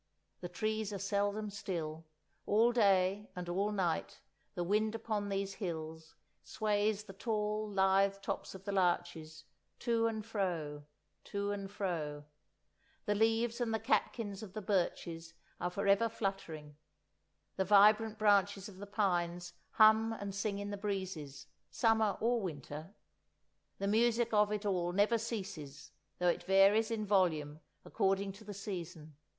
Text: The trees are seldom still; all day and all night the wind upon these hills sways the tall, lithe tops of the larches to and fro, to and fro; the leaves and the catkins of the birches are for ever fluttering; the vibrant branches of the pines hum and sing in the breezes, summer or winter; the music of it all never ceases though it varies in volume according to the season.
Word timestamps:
The 0.39 0.49
trees 0.49 0.91
are 0.91 0.97
seldom 0.97 1.51
still; 1.51 2.07
all 2.47 2.71
day 2.71 3.29
and 3.35 3.47
all 3.47 3.71
night 3.71 4.19
the 4.55 4.63
wind 4.63 4.95
upon 4.95 5.29
these 5.29 5.53
hills 5.53 6.15
sways 6.43 7.03
the 7.03 7.13
tall, 7.13 7.69
lithe 7.69 8.19
tops 8.23 8.55
of 8.55 8.63
the 8.65 8.71
larches 8.71 9.43
to 9.77 10.07
and 10.07 10.25
fro, 10.25 10.85
to 11.25 11.51
and 11.51 11.69
fro; 11.69 12.25
the 13.05 13.13
leaves 13.13 13.61
and 13.61 13.71
the 13.71 13.79
catkins 13.79 14.41
of 14.41 14.53
the 14.53 14.61
birches 14.63 15.35
are 15.59 15.69
for 15.69 15.87
ever 15.87 16.09
fluttering; 16.09 16.77
the 17.55 17.63
vibrant 17.63 18.17
branches 18.17 18.67
of 18.67 18.77
the 18.77 18.87
pines 18.87 19.53
hum 19.73 20.13
and 20.13 20.33
sing 20.33 20.57
in 20.57 20.71
the 20.71 20.77
breezes, 20.77 21.45
summer 21.69 22.17
or 22.19 22.41
winter; 22.41 22.95
the 23.77 23.85
music 23.85 24.33
of 24.33 24.51
it 24.51 24.65
all 24.65 24.93
never 24.93 25.19
ceases 25.19 25.91
though 26.17 26.27
it 26.29 26.41
varies 26.41 26.89
in 26.89 27.05
volume 27.05 27.59
according 27.85 28.31
to 28.31 28.43
the 28.43 28.55
season. 28.55 29.15